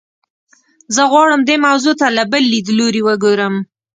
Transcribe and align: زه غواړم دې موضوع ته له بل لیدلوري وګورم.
زه 0.95 1.03
غواړم 1.11 1.41
دې 1.49 1.55
موضوع 1.65 1.95
ته 2.01 2.07
له 2.17 2.23
بل 2.31 2.43
لیدلوري 2.53 3.01
وګورم. 3.07 3.53